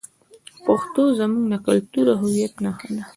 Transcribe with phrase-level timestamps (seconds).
[0.65, 3.03] پښتو زموږ د کلتور او هویت نښه ده.